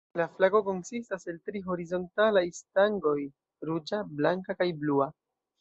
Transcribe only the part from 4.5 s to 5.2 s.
kaj blua.